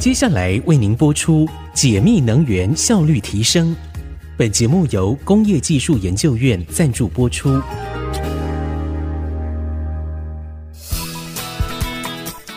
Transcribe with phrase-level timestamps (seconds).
[0.00, 3.76] 接下来为您播出解密能源效率提升。
[4.34, 7.60] 本节目由工业技术研究院赞助播出。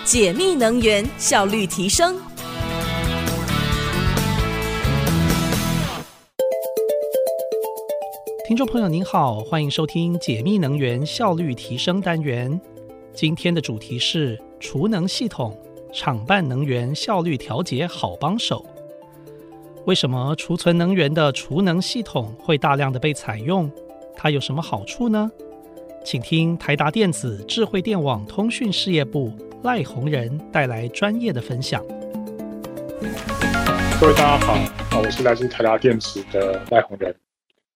[0.06, 2.15] 解密能源效率提升。
[8.47, 12.57] 听众朋友您好，欢迎收听解密能源效率提升单元。
[13.13, 15.53] 今天的主题是储能系统。
[15.94, 18.65] 厂办能源效率调节好帮手。
[19.85, 23.71] 为什么储存能源的储能系统会大量的被采用？
[24.15, 25.31] 它有什么好处呢？
[26.03, 31.85] 请听台达电子智慧电网通讯事业部赖宏仁带来专业的分享。
[34.01, 37.15] 各位大家好，啊，我是来自台达电子的赖宏仁。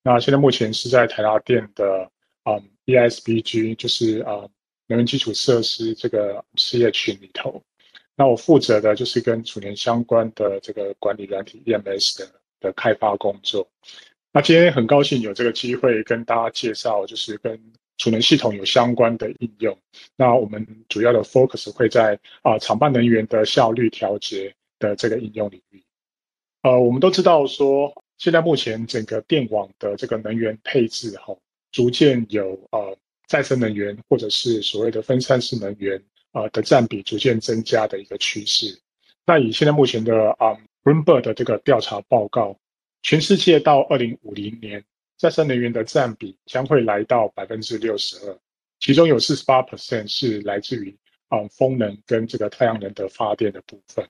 [0.02, 2.09] 那现在目前是在台达电的
[2.45, 4.41] 嗯，ESBG 就是啊
[4.88, 7.61] 能源基础设施这个事业群里头。
[8.20, 13.66] 那我负责的就是跟储能相关的这个管理软体 EMS 的的开发工作。
[14.33, 17.59] 那今天很高兴有这个机会跟大家介绍，就是跟
[17.97, 19.77] 储能系统有相关的应用。
[20.16, 25.83] 那我们主要的 focus 会在啊厂办能源的效率调节的这个应用领域。
[26.64, 31.38] 呃，我们都知道说，现在目前整个电网的这个能源配置哈，
[31.72, 36.03] 逐渐有呃再生能源或者是所谓的分散式能源。
[36.33, 38.80] 呃的占比逐渐增加的一个趋势。
[39.25, 42.58] 那以现在目前的啊、um, Bloomberg 的这个调查报告，
[43.02, 44.83] 全世界到二零五零年
[45.17, 48.38] 再生能源的占比将会来到百分之六十二，
[48.80, 50.95] 其中有四十八 percent 是来自于
[51.28, 54.08] 啊、风能跟这个太阳能的发电的部分。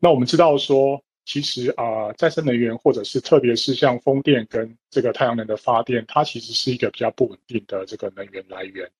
[0.00, 8.90] 那我们知道说，其实啊、再生能源或者是特别是像风电跟这个太阳能的发电，它其实是一个比较不稳定的这个能源来源，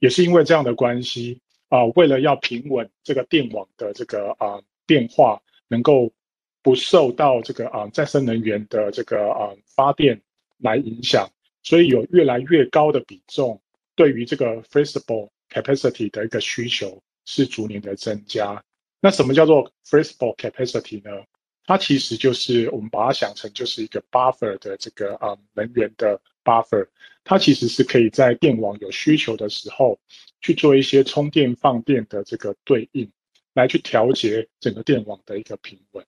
[0.00, 1.40] 也是因为这样的关系。
[1.68, 6.12] 啊、为了要平稳这个电网的这个啊、变化，能够
[6.62, 10.20] 不受到这个啊、再生能源的这个啊、发电
[10.58, 11.30] 来影响，
[11.62, 13.60] 所以有越来越高的比重
[13.94, 18.62] 对于这个 flexible capacity 的一个需求是逐年的增加。
[19.00, 21.24] 那什么叫做 flexible capacity 呢？
[21.64, 26.88] 它其实就是我们把它想成就是一个 buffer 的这个啊、能源的 buffer，
[27.24, 29.98] 它其实是可以在电网有需求的时候。
[30.40, 33.10] 去做一些充电放电的这个对应，
[33.54, 36.06] 来去调节整个电网的一个平稳。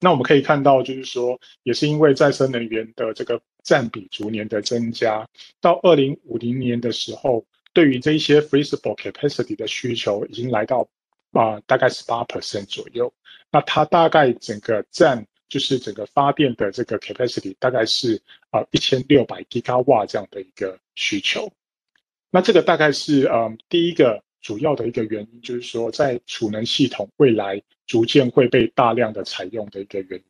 [0.00, 5.28] 那我们可以看到，就是说，也是因为再生能源的这个占比逐年的增加，
[5.60, 7.44] 到二零五零年的时候，
[7.74, 10.88] 对于这一些 flexible capacity 的需求已经来到
[11.32, 13.12] 啊、大概十八 percent 左右。
[13.50, 18.18] 那它大概整个占就是整个发电的这个 capacity 大概是
[18.48, 21.52] 啊一千六百吉瓦这样的一个需求。
[22.30, 30.24] 那这个大概是嗯第一个主要的一个原因，就是说在储能系统未来逐渐会被大量的采用的一个原因。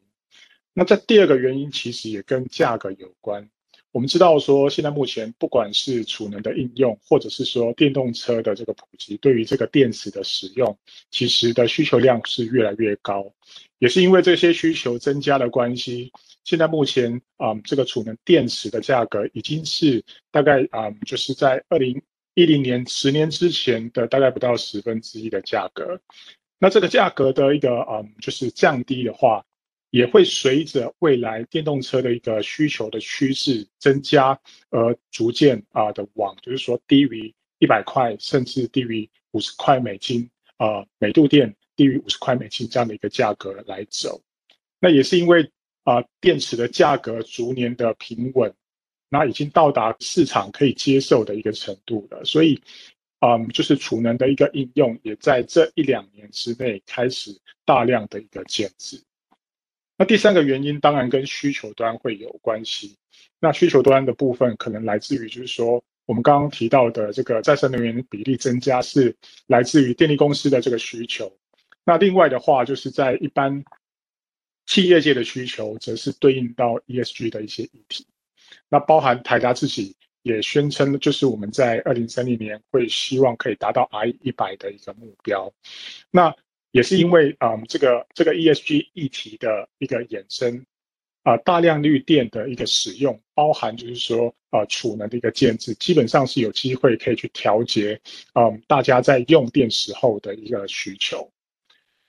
[0.72, 3.48] 那这第二个原因其实也跟价格有关。
[3.92, 10.76] 我们知道说现在目前不管是储能的应用，或者是说电动车的这个普及，对于这个电池的使用，
[11.12, 13.32] 其实的需求量是越来越高。
[13.82, 16.12] 也是因为这些需求增加的关系。
[16.44, 22.00] 现在目前啊、这个储能电池的价格已经是大概啊、就是在二零
[22.34, 26.00] 一零年十年之前的大概不到十分之一的价格。
[26.60, 29.44] 那这个价格的一个啊、嗯，就是降低的话，
[29.90, 34.38] 也会随着未来电动车的一个需求的趋势增加
[34.70, 44.22] 而逐渐啊的往，就是说低于一百块，甚至低于五十块美金啊，每度电低于五十块美金这样的一个价格来走。
[44.80, 45.50] 那也是因为。
[45.84, 48.54] 啊、电池的价格逐年的平稳，
[49.08, 52.24] 那已经到达市场可以接受的一个程度了。
[52.24, 52.62] 所以，
[53.18, 59.02] 嗯，就是储能的一个应用，也在这一两年之内开始大量的一个建置。
[59.98, 62.96] 那第三个原因，当然跟需求端会有关系。
[63.40, 69.16] 那需求端的部分，可能来自于就是说，我们刚刚提到的这个再生能源比例增加，是
[69.48, 71.36] 来自于电力公司的这个需求。
[71.84, 73.64] 那另外的话，就是在一般。
[74.64, 78.06] 企业界的需求则是对应到 ESG 的一些议题，
[78.68, 85.52] 那包含台达自己也宣称，就是我们在二零三零年会希望可以达到 I 一百的一个目标。
[86.12, 86.34] 那
[86.70, 90.64] 也是因为啊、嗯，这个这个 ESG 议题的一个衍生
[91.24, 98.00] 啊，大量绿电的一个使用，包含就是说啊，储能的一个建置，基本上是有机会可以去调节
[98.32, 101.28] 啊、嗯，大家在用电时候的一个需求。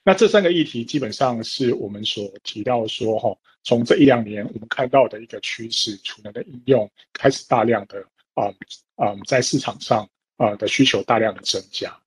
[0.04, 8.52] 那这三个议题基本上是我们所提到说，哈，从这一两年我们看到的一个趋势，储能的应用开始大量的啊
[8.96, 11.98] 啊在市场上啊的需求大量的增加。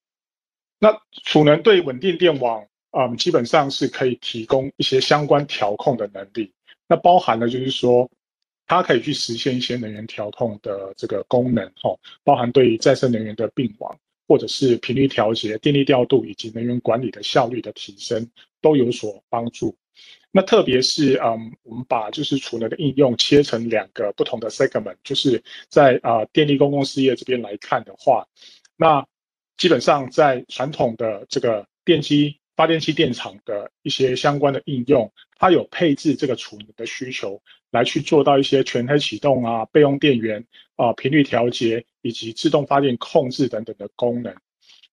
[0.78, 2.66] 那储能对稳定电网
[2.98, 6.50] 嗯，基本上是可以提供一些相关调控的能力。
[6.88, 8.10] 那包含了就是说，
[8.66, 11.94] 它可以去实现一些能源调控的这个功能，哈，
[12.24, 18.28] 包含对于再生能源的并网，或者是频率调节、电力调度以及能源管理的效率的提升，
[18.60, 19.76] 都有所帮助。
[20.32, 28.26] 那特别是，嗯，我们把就是储能的应用切成两个不同的 segment，就是在啊、电力公共事业这边来看的话，
[28.76, 29.06] 那
[29.56, 40.42] 基本上在传统的这个电机发电机电厂的一些相关的应用，它有配置这个储能的需求，来去做到一些全黑启动啊、备用电源
[40.76, 44.34] 啊、频率调节以及自动发电控制等等的功能。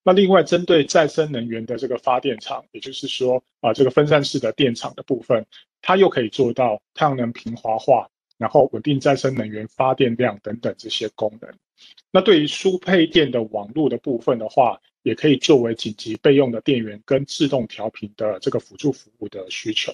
[0.04, 5.46] 那另外，针对再生能源的这个发电厂，也就是说，啊，这个分散式的电厂的部分，
[5.82, 11.50] 它又可以做到太阳能平滑化，然后稳定再生能源发电量等等这些功能。
[12.12, 19.94] 那对于输配电的网络的部分的话，也可以作为紧急备用的电源跟自动调频的这个辅助服务的需求。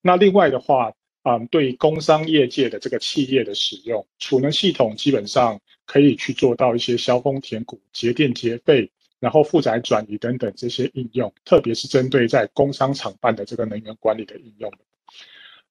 [0.00, 0.92] 那另外的话，
[1.24, 8.90] 嗯，对于工商业界的这个企业的使用，储能系统基本上可以去做到一些消峰填谷、节电节费。
[9.20, 14.72] 然后负载转移等等这些应用，特别是针对在工商厂办的这个能源管理的应用。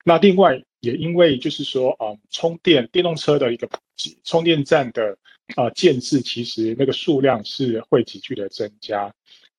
[0.06, 5.18] 那另外也因为就是说，呃，充电电动车的一个普及，充电站的
[5.56, 9.14] 呃建置，其实那个数量是会急剧的增加。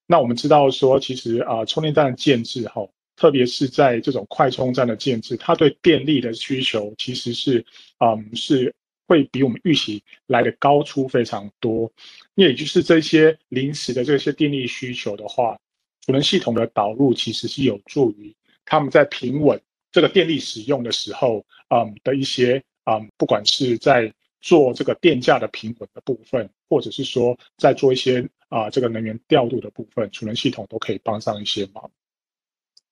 [0.06, 7.64] 那我们知道说，其实啊，充电站的建置后，特别是在这种快充站的建置，它对电力的需求其实是，
[7.98, 8.74] 嗯，是。
[9.10, 11.92] 会比我们预期来的高出非常多，
[12.36, 15.58] 那也就是这些临时的这些电力需求的话，
[16.06, 18.32] 储能系统的导入其实是有助于
[18.64, 19.60] 他们在平稳
[19.90, 21.44] 这个电力使用的时候，
[21.74, 31.90] 嗯的一些嗯，不管是在做这个电价的平稳的部分，或者是说在做一些啊这个能源调度的部分，储能系统都可以帮上一些忙。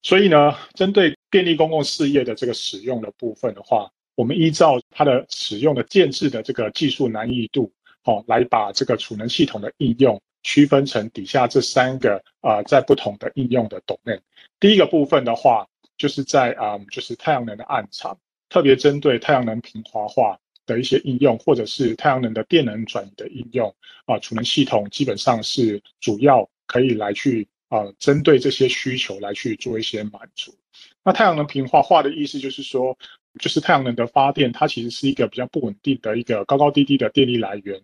[0.02, 7.72] 所以呢，针对电力公共事业的这个使用的部分的话，我们依照它的使用的建制的这个技术难易度，
[8.04, 14.20] 好，来把这个储能系统的应用区分成底下这三个啊、在不同的应用的 domain。
[14.60, 15.66] 第一个部分的话，
[15.96, 18.16] 就是在啊、呃，就是太阳能的暗场，
[18.48, 23.74] 特别针对太阳能平滑化的一些应用，或者是太阳能的电能转移的应用
[24.06, 30.54] 啊，储、能系统基本上是主要可以来去啊、针对这些需求来去做一些满足。
[31.02, 32.96] 那太阳能平滑化的意思就是说。
[33.38, 37.80] 就是太阳能的发电，它其实是一个比较不稳定的一个高高低低的电力来源。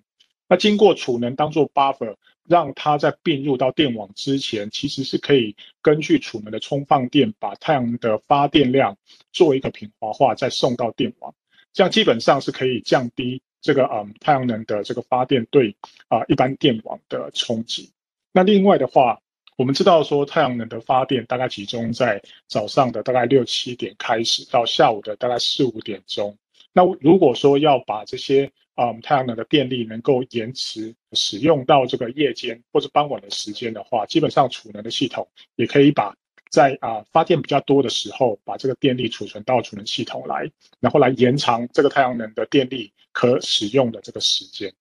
[0.49, 2.17] 那经过储能当做 buffer，
[2.49, 8.97] 让它在并入到电网之前，其实是可以根据储能的充放电，把太阳能的发电量
[9.33, 11.33] 做一个平滑化，再送到电网。
[11.75, 15.77] 这样基本上是可以降低这个嗯太阳能的这个发电对
[16.09, 17.91] 啊一般电网的冲击。
[18.33, 19.21] 那另外的话，
[19.57, 26.37] 我们知道说，太阳能的发电大概集中在早上的大概六七点开始，到下午的大概四五点钟。
[26.73, 36.17] 那如果说要把这些啊、嗯、太阳能的电力能够延迟使用到这个夜间或者傍晚的时间的话，基本上储能的系统也可以把
[36.55, 44.73] 在啊发电比较多的时候，把这个电力储存到储能系统来，然后来延长这个太阳能的电力可使用的这个时间。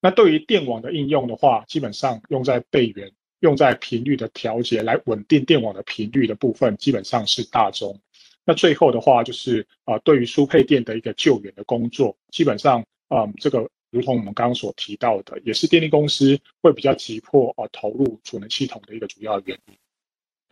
[0.00, 3.10] 那对于电网的应用的话，基本上用在备源。
[3.42, 8.00] 用在频率的调节来稳定电网的频率的部分，基本上是大宗。
[8.44, 19.74] 那最后的话就是啊、对于输配电的一个救援的工作，基本上啊、这个如同我们刚刚所提到的，也是电力公司会比较急迫啊、投入储能系统的一个主要原因。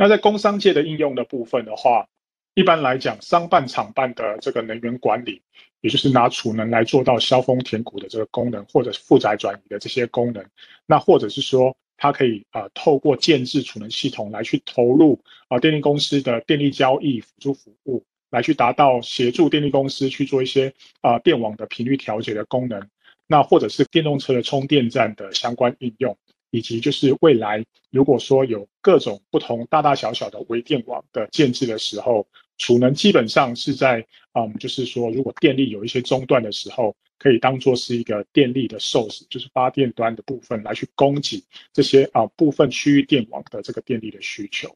[0.01, 2.09] 那在工商界的应用的部分的话，
[2.55, 5.43] 一般来讲，商办厂办的这个能源管理，
[5.83, 10.43] 也就是拿储能来做到消峰填谷的这个功能，或者是负载转移的这些功能，
[10.87, 11.77] 那或者是说。
[12.03, 22.89] 它可以啊、透过建置储能系统来去投入啊、电力公司的电力交易辅助服务，来去达到协助电力公司去做一些啊、电网的频率调节的功能。
[23.27, 26.17] 那或者是电动车的充电站的相关应用，
[26.51, 32.27] 以及就是未来如果说有各种不同大大小小的微电网的建置的时候，
[32.59, 36.97] 储能基本上是在嗯，就是说如果电力有一些中断的时候。
[37.23, 44.75] 可以当做是一个电力的 source，就是发电端的部分来去供给这些啊部分区域电网的这个电力的需求。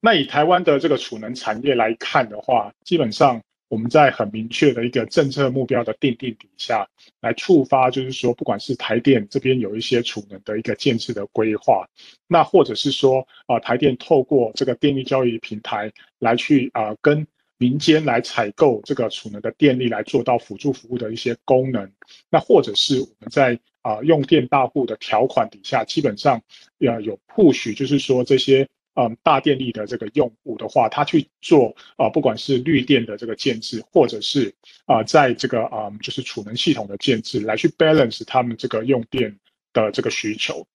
[0.00, 6.86] 那以台湾的这个储能产业来看的话，基本上我们在很明确的一个政策目标的定定底下，
[7.22, 11.88] 来触发就是说，不管是台电这边有一些储能的一个建设的规划，
[12.26, 17.26] 那或者是说啊台电透过这个电力交易平台来去啊跟。
[17.62, 21.92] 民间来采购这个储能的电力来做到辅助服务的一些功能，
[22.30, 26.40] 那或者是我们在啊、用电大户的条款底下，基本上
[26.78, 28.66] 要有 push，就是说这些、
[29.00, 34.54] 嗯大电力的这个用户的话，他去做啊，不管是绿电的这个建置，或者是
[34.84, 39.34] 啊，在这个啊就是储能系统的建置，来去 balance 他们这个用电
[39.72, 40.66] 的这个需求。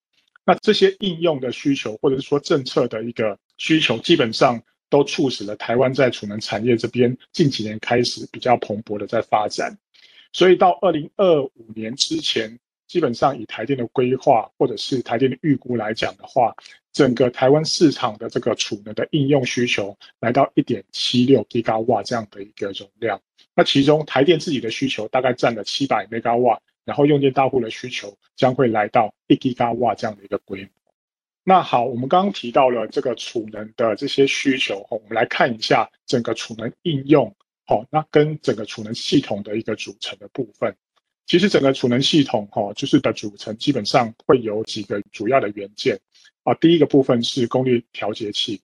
[0.43, 9.77] 那这些应用的需求，或者是说政策的一个需求，基本上都促使了台湾在储能产业这边近几年开始比较蓬勃的在发展。
[10.33, 16.55] 所以到二零二五年之前，基本上以台电的规划或者是台电的预估来讲的话，
[16.93, 23.21] 整个台湾市场的这个储能的应用需求来到一点七六吉瓦这样的一个容量。
[23.55, 30.69] 那其中台电自己的需求大概占了七百兆瓦，然后用电大户的需求将会来到一吉瓦这样的一个规模。
[31.43, 40.75] 那好，我们刚刚提到了这个储能的这些需求，我们来看一下整个储能应用，好，那跟整个储能系统的一个组成的部分。
[41.27, 45.99] 其实整个储能系统哈，就是的组成基本上会有几个主要的元件
[46.43, 46.53] 啊。
[46.55, 48.61] 第一个部分是功率调节器，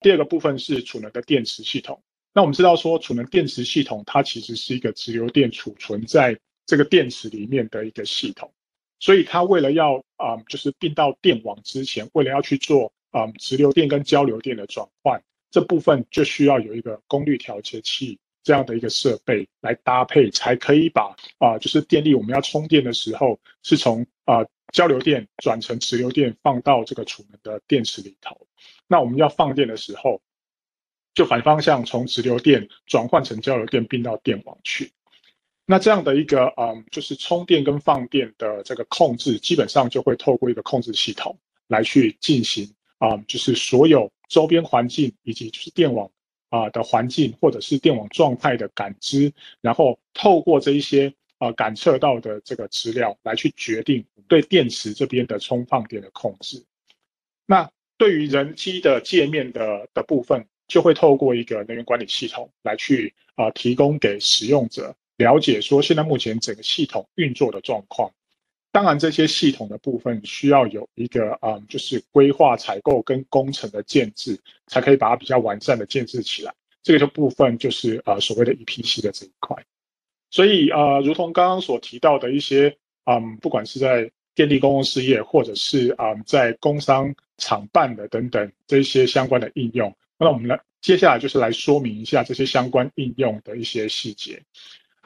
[0.00, 2.00] 第二个部分是储能的电池系统。
[2.32, 8.52] 那我们知道说，储能电池系统它其实是一个直流电储存在这个电池里面的一个系统，
[9.00, 15.20] 所以它为了要啊，就是并到电网之前，为了要去做啊直流电跟交流电的转换，
[15.50, 18.18] 这部分就需要有一个功率调节器。
[18.46, 28.46] 这样的一个设备来搭配，才可以把啊、就是电力我们要充电的时候，是从啊、交流电转成直流电放到这个储能的电池里头。
[28.86, 30.22] 那我们要放电的时候，
[31.12, 34.92] 就反方向从直流电转换成交流电并到电网去。
[35.66, 41.36] 那这样的一个嗯，就是充电跟放电的这个控制，基本上就会透过一个控制系统
[41.66, 46.08] 来去进行啊、就是所有周边环境以及就是电网。
[46.48, 56.64] 啊的环境或者是电网状态的感知，然后透过这一些啊感测到的这个资料来去决定对电池这边的充放电的控制。
[57.46, 68.10] 那对于人机的界面的的部分，就会透过一个能源管理系统来去啊提供给使用者了解说现在目前整个系统运作的状况。
[68.76, 76.52] 当然，这些系统的部分需要有一个啊、就是规划、采购跟工程的建置，才可以把它比较完善的建置起来。
[76.82, 79.56] 这个就部分就是呃所谓的 EPC 的这一块。
[80.28, 94.42] 所以呃，如同刚刚所提到的一些嗯，不管是在电力公共事业，或者是啊、在工商厂办的等等这些相关的应用，那我们来接下来就是来说明一下这些相关应用的一些细节。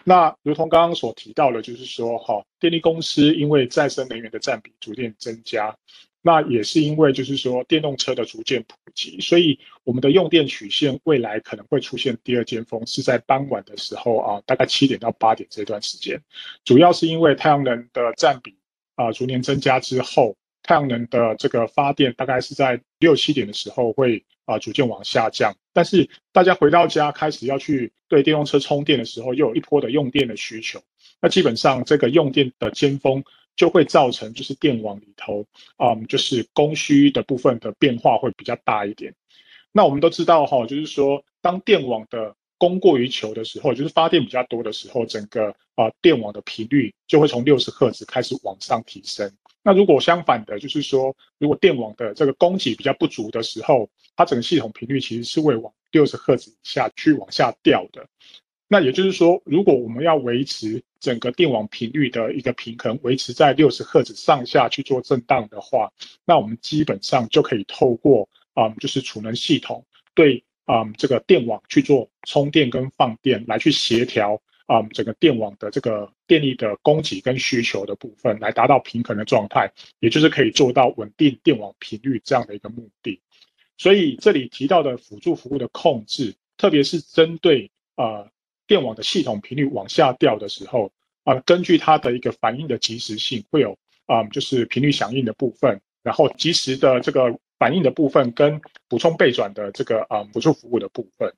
[0.05, 5.77] 那如同刚刚所提到的，就是说，哈，电力公司因为再生能源的占比逐渐增加，
[6.23, 16.21] 那也是因为就是说电动车的逐渐普及，所以我们的用电曲线未来可能会出现第二尖峰，是在傍晚的时候啊，大概七点到八点这段时间，
[16.65, 18.57] 主要是因为太阳能的占比
[18.97, 30.83] 啊逐年增加之后，太阳能的这个发电大概是在六七点的时候会啊逐渐往下降，但是大家回到家开始要去对电动车充电的时候，又有一波的用电的需求，
[31.21, 33.23] 那基本上这个用电的尖峰
[33.57, 35.45] 就会造成就是电网里头
[35.77, 39.15] 啊、就是供需的部分的变化会比较大一点。
[39.73, 49.31] 那我们都知道哈，就是说当电网的供过于求的时候，就是发电比较多的时候，整个啊电网的频率就会从六十赫兹开始往上提升。
[49.63, 58.07] 那如果相反的，就是说，如果电网的这个供给比较不足的时候，它整个系统频率其实是会往六十赫兹以下去往下掉的。
[58.69, 65.93] 那也就是说，如果我们要维持整个电网频率的一个平衡，维持在六十赫兹上下去做震荡的话，
[66.25, 74.41] 那我们基本上就可以透过啊、嗯，就是储能系统对啊、嗯、这个电网去做充电跟放电来去协调。
[74.71, 83.21] 啊，整个电网的这个电力的供给跟需求的部分，来达到平衡的状态，也就是可以做到稳定电网频率这样的一个目的。
[83.77, 88.31] 所以这里提到的辅助服务的控制，特别是针对呃
[88.69, 90.93] 电网的系统频率往下掉的时候，
[91.25, 101.35] 啊、根据它的一个反应的及时性，会有啊、就是频率响应的部分，然后及时的这个反应的部分，跟补充备转的这个啊、呃、辅助服务的部分。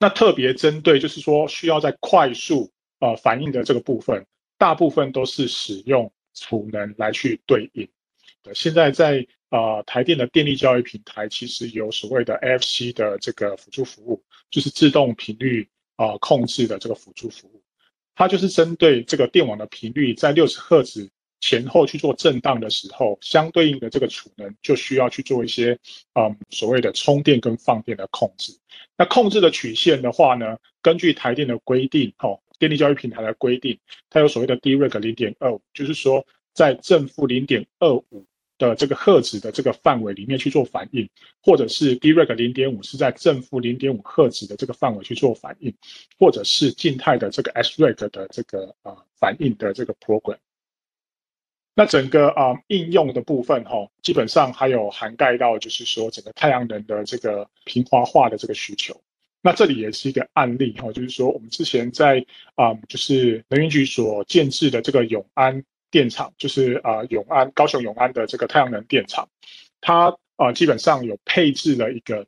[0.00, 4.26] 那特别针对就是说需要在快速呃反应的这个部分，
[4.56, 7.86] 大部分都是使用储能来去对应。
[8.54, 17.62] 现在在呃台电的电力交易平台，其实有所谓的 FC 的这个辅助服务，就是自动频率啊、呃、控制的这个辅助服务，
[18.14, 21.10] 它就是针对这个电网的频率在六十赫兹。
[21.40, 25.78] 前后去做震荡的时候，相对应的这个储能就需要去做一些
[26.14, 28.52] 嗯所谓的充电跟放电的控制。
[28.96, 33.78] 那控制的曲线的话呢，根据台电的规定，哦，电力交易平台的规定，
[34.10, 38.26] 它有所谓的 DREG 零点二五，就是说在正负零点二五
[38.58, 41.08] 的这个赫兹的这个范围里面去做反应，
[41.42, 45.74] 或者是 Dirac 零点五是在正负零点五赫兹的这个范围去做反应，
[46.18, 50.36] 或者是静态的这个 SRAC 的这个呃反应的这个 program。
[51.74, 59.00] 那整个啊、应用的部分哈、哦，基本上还有涵盖到就是说整个太阳能的这个平滑化的这个需求。
[59.40, 62.24] 那这里也是一个案例哈、哦，就是说我们之前在
[62.56, 69.26] 啊、就是能源局所建置的这个永安电厂，就是啊、永安高雄永安的这个太阳能电厂，
[69.80, 72.26] 它啊、基本上有配置了一个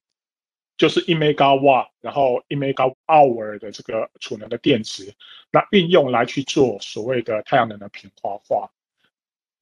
[0.79, 5.13] 就是一 megawatt，然后一 megawatt 的这个储能的电池，
[5.51, 8.71] 那运用来去做所谓的太阳能的平滑化。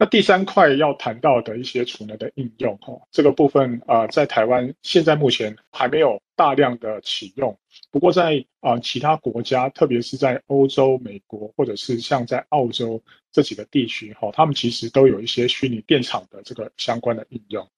[0.02, 7.54] 那第三块要谈到的一些储能的应用，哈，这个部分啊，在台湾现在目前还没有大量的启用。
[7.90, 17.69] 不过在啊其他国家，特别是在欧洲、美国，或者是像在澳洲这几个地区，哈，他们其实都有一些虚拟电厂的这个相关的应用。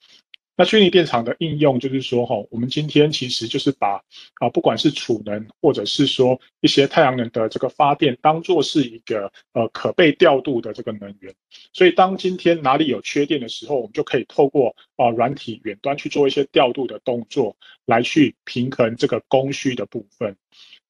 [0.63, 4.01] 那虚拟电厂的应用，就是说，哈，我们今天其实就是把
[4.39, 11.35] 啊，不管是储能，或者是说一些太阳能的这个发电，当做是一个呃可被调度的这个能源。
[11.73, 20.37] 所以，当今天哪里有缺电的时候，我们就可以透过啊软体远端去做一些调度的动作，来去平衡这个供需的部分。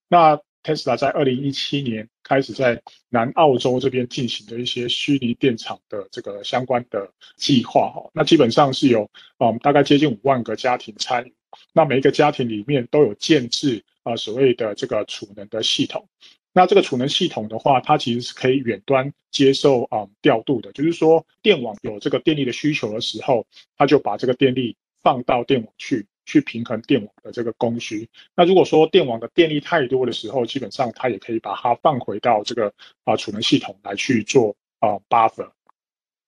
[0.07, 7.91] 那 Tesla 在二零一七年开始在南澳洲这边进行的一些虚拟电厂的这个相关的计划。
[7.91, 11.35] 哈，那基本上是有嗯大概接近五万个家庭参与，
[11.75, 16.09] 那每一个家庭里面都有建置啊所谓的这个储能的系统，
[16.55, 23.47] 那这个储能系统的话，它其实是可以远端接受啊调度的，就是说电网有这个电力的需求的时候，
[23.77, 26.07] 它就把这个电力放到电网去。
[26.33, 28.09] 去平衡电网的这个供需。
[28.35, 32.73] 那如果说电网的电力太多的时候，基本上它也可以把它放回到这个
[33.05, 35.51] 啊储能系统来去做啊 buffer。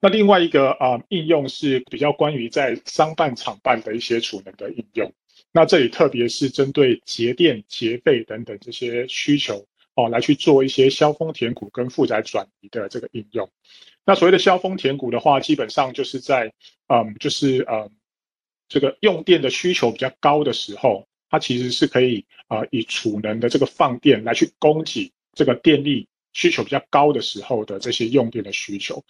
[0.02, 5.10] 那另外一个啊应用是比较关于在商办厂办的一些储能的应用。
[5.50, 13.48] 那这里特别是针对节电节费等等这些需求哦，来去做一些削峰填谷跟负载转移的这个应用。
[14.04, 16.52] 那所谓的削峰填谷的话，基本上就是在
[16.88, 17.90] 嗯就是嗯。
[18.74, 29.04] 这个用电的需求比较高的时候，它其实是可以啊、以储能的这个放电来去供给这个电力需求比较高的时候的这些用电的需求。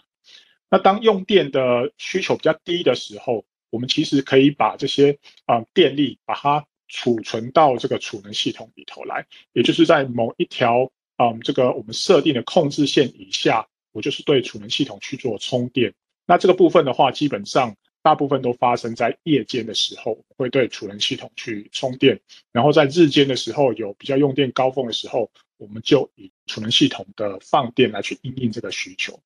[0.69, 9.25] 那当用电的需求比较低的时候，我们其实可以把这些啊、呃、电力把它储存到这个储能系统里头来，
[9.55, 15.95] 也就是在某一条啊、呃、这个我们设定的控制线以下，我就是对储能系统去做充电。
[16.27, 17.75] 那这个部分的话，基本上。
[18.05, 22.21] 大部分都发生在夜间的时候，会对储能系统去充电，
[22.53, 29.19] 然后在日间的时候有比较用电高峰的时候，我们就以储能系统的放电来去应应这个需求。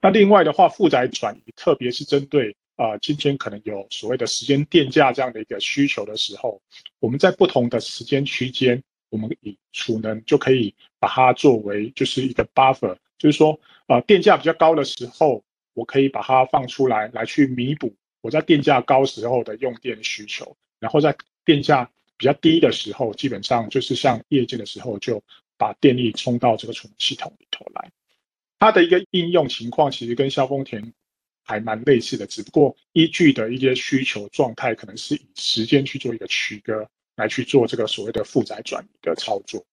[0.00, 6.58] 那另外的话，负载转移，特别是针对啊、今天可能有所谓的时间电价这样的一个需求的时候，
[7.00, 17.94] 我们在不同的时间区间，我们以储能就可以把它作为就是一个 buffer，就是说啊、电价比较高的时候，我可以把它放出来来去弥补。
[18.20, 25.22] 我在电价高时候的用电需求，然后在电价比较低的时候，基本上就是像夜间的时候，就
[25.56, 27.90] 把电力充到这个储能系统里头来。
[28.58, 30.92] 它的一个应用情况其实跟削峰填
[31.44, 39.64] 还蛮类似的，只不过依据的一些需求状态，可能是以时间去做一个区隔，来去做这个所谓的负载转移的操作。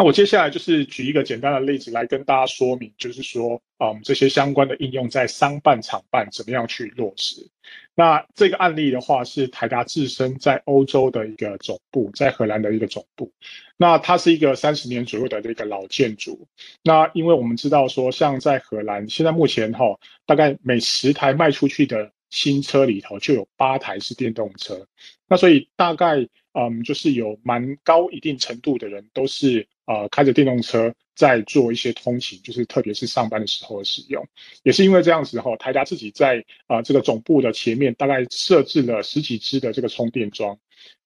[0.00, 7.46] 那我接下来就是举一个简单的例子来跟大家说明，就是说，嗯，这些相关的应用在商办厂办怎么样去落实。
[7.94, 13.30] 那这个案例的话，是台达自身在欧洲的一个总部，在荷兰的一个总部。
[13.76, 16.48] 那它是一个三十年左右的这个老建筑。
[16.82, 19.84] 那因为我们知道说，像在荷兰，现在目前哈，
[20.24, 24.86] 大概每十台卖出去的新车里头就有八台是电动车。
[25.28, 29.66] 那所以大概，嗯，就是有蛮高一定程度的人都是。
[29.86, 34.24] 呃，开着电动车在做一些通勤，就是特别是上班的时候使用，
[34.62, 40.56] 也是因为这样子哈，台达自己在啊、这个总部的前面大概设置了十几支的这个充电桩。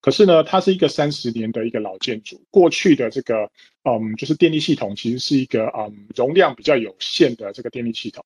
[0.03, 3.51] 可是呢，它是一个三十年的一个老建筑，过去的这个
[3.85, 8.23] 嗯，就是电力系统其实是一个嗯容量比较有限的这个电力系统，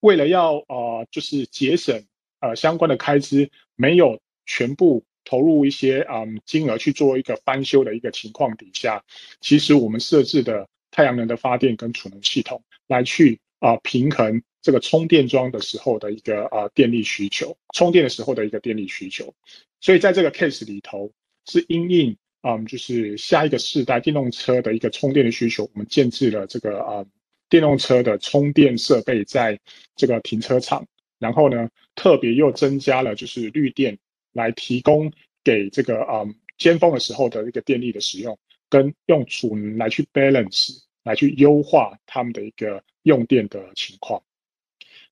[0.00, 2.02] 为了要呃就是节省
[2.42, 5.02] 呃相关的开支，没有全部。
[5.24, 9.04] 投入一些嗯金额去做一个翻修的一个情况底下，
[9.40, 19.32] 其实我们设置的太阳能的发电跟储能系统来去啊平衡这个充电桩的时候的一个啊电力需求，充电的时候的一个电力需求。
[19.80, 21.12] 所以在这个 case 里头
[21.46, 27.06] 是因应嗯就是下一个世代电动车的一个充电的需求，我们建置了这个啊
[27.48, 29.56] 电动车的充电设备在
[29.94, 30.84] 这个停车场，
[31.20, 33.98] 然后呢特别又增加了就是绿电
[34.32, 35.12] 来提供
[35.44, 44.22] 给这个嗯尖峰的时候的一个电力的使用，跟用储能来去 balance 来去优化他们的一个用电的情况。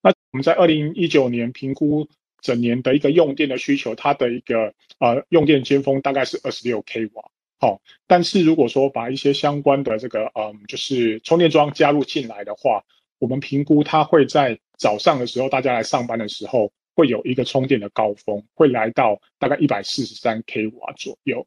[0.00, 2.08] 那我们在二零一九年评估
[2.40, 7.30] 整年的一个用电的需求，它的一个呃用电尖峰大概是二十六 k 瓦。
[7.58, 12.82] 好，但是如果说把一些相关的这个嗯，就是充电桩加入进来的话，
[13.20, 21.46] 我们评估它会在早上的时候，大家来上班的时候，会有一个充电的高峰，会来到大概一百四十三 k 瓦左右。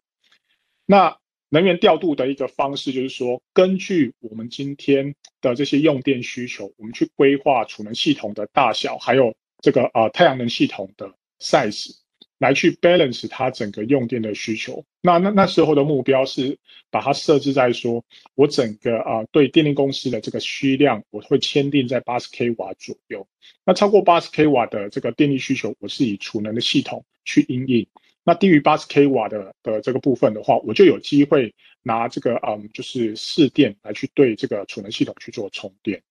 [0.85, 1.17] 那
[1.49, 12.02] 能源调度的一个方式就是说，根据我们今天的这些用电需求，我们去规划储能系统的大小，还有这个呃太阳能系统的 size。
[12.39, 16.57] 来去 balance 它整个用电的需求，那那那时候的目标是
[16.89, 18.03] 把它设置在说，
[18.35, 23.25] 我整个啊、呃、对电力公司的这个需量，我会签订在八十 k 瓦左右。
[23.65, 27.87] 那超过八十 k 瓦的这个电力需求，我是以储能的系统去因应。
[28.25, 36.01] 那低于八十 k 瓦的的这个部分的话，我就有机会拿这个嗯就是市电来去对这个储能系统去做充电。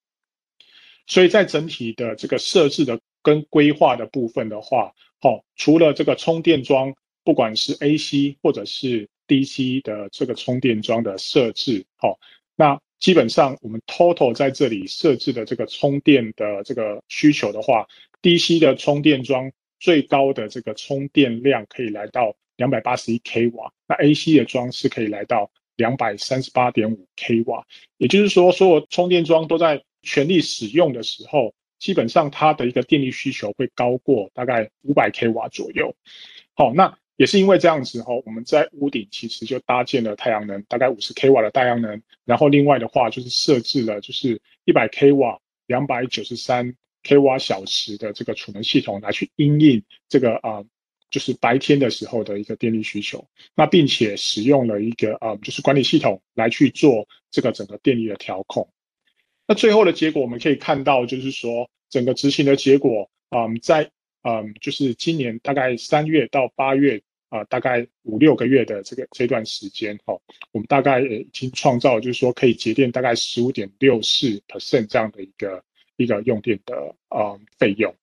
[1.06, 12.18] 所以在整体的这个设置的跟规划的部分的话，好，除了这个充电桩，不管是 AC 或者是 DC 的这个充电桩的设置，好，
[12.56, 17.86] 那基本上我们 total 在这里设置的这个充电的这个需求的话
[18.20, 27.64] ，DC 的充电桩最高的这个充电量可以来到两百八十一 k 瓦，那 AC 的桩是可以来到两百三十八点五 k 瓦，
[27.98, 35.92] 也就是说，所有充电桩都在全力使用的时候，基本上它的一个电力需求会高过大概五百 k 瓦左右。
[36.54, 50.62] 好，那也是因为这样子哈，我们在屋顶其实就搭建了太阳能，大概五十 k 瓦的太阳能，然后另外的话就是设置了就是一百 k 瓦、两百九十三 k 瓦小时的这个储能系统来去因应这个啊，
[51.10, 53.26] 就是白天的时候的一个电力需求。
[53.56, 58.72] 那并且使用了一个啊，就是管理系统来去做这个整个电力的调控。
[59.52, 63.90] 那最后的结果，我们可以看到，就是说整个执行的结果，嗯，在
[64.22, 70.18] 嗯，就是今年大概三月到八月啊、大概五六个月的这个这段时间，哈，
[70.52, 75.62] 我们大概已经创造，就是说可以节电大概十五点六四 percent 这样的一个
[75.98, 76.74] 一个用电的
[77.10, 77.94] 呃费用。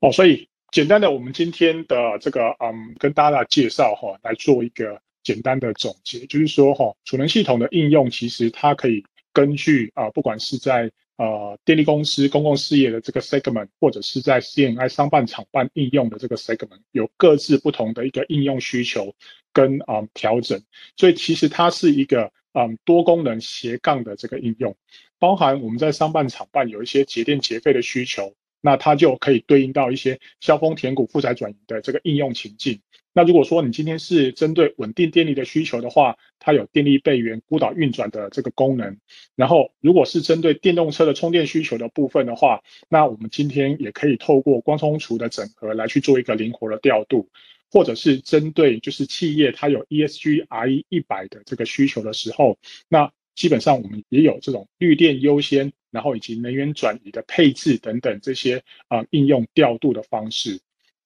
[0.00, 9.02] 哦，所以简单的，我们今天的这个嗯，跟大家的介绍哈，来做一个简单的总结，就是说哈，储能系统的应用其实它可以。
[9.32, 19.14] 根据啊，不管是在呃电力公司公共事业的这个 segment，或者是在 C N I 商办厂办应用的这个 segment，有各自不同的一个应用需求
[19.52, 20.62] 跟啊调整，
[20.96, 24.76] 所以其实它是一个嗯多功能斜杠的这个应用，
[25.18, 32.80] 包含我们在商办厂办有一些节电节费的需求，那它就可以对应到一些削峰填谷、负载转移的这个应用情境。
[33.14, 38.96] 那如果说你今天是针对稳定电力的需求的话，它有电力备援、孤岛运转的这个功能。
[39.36, 47.28] 然后，如果是针对电动车的充电需求的部分的话，那我们今天也可以透过光充储的整合来去做一个灵活的调度，
[47.70, 60.60] 或者是针对就是企业它有 ESG RE 一百的这个需求的时候，那基本上我们也有这种绿电优先，然后以及能源转移的配置等等这些啊、应用调度的方式。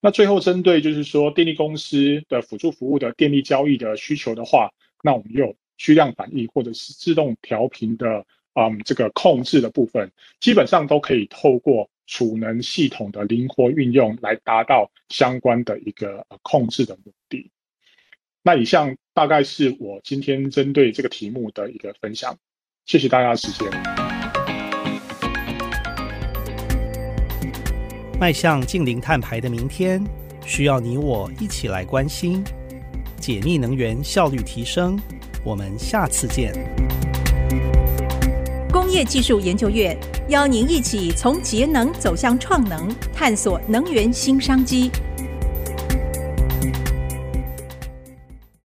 [0.06, 4.70] 那最后针对就是说电力公司的辅助服务的电力交易的需求的话，
[5.02, 17.50] 那我们有虚量反应或者是自动调频的嗯这个控制的部分，基本上都可以透过储能系统的灵活运用来达到相关的一个控制的目的。
[18.44, 22.38] 那以上大概是我今天针对这个题目的一个分享，
[22.84, 24.15] 谢谢大家的时间。
[28.18, 30.02] 迈向净零碳排的明天，
[30.46, 32.42] 需要你我一起来关心。
[33.20, 34.98] 解密能源效率提升，
[35.44, 36.54] 我们下次见。
[38.72, 39.94] 工业技术研究院
[40.28, 44.90] 邀您一起从节能走向创能，探索能源新商机。